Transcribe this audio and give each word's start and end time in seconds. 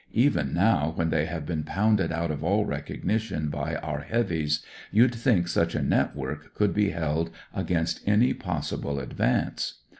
Even 0.15 0.51
now, 0.51 0.93
when 0.95 1.11
they 1.11 1.27
have 1.27 1.45
been 1.45 1.63
poimded 1.63 2.09
out 2.11 2.31
of 2.31 2.43
all 2.43 2.65
recognition 2.65 3.49
by 3.51 3.75
our 3.75 3.99
heavies, 3.99 4.65
you'd 4.91 5.13
think 5.13 5.47
such 5.47 5.75
a 5.75 5.83
net 5.83 6.15
work 6.15 6.55
could 6.55 6.73
be 6.73 6.89
held 6.89 7.29
against 7.53 8.01
any 8.07 8.33
possible 8.33 8.99
advance. 8.99 9.75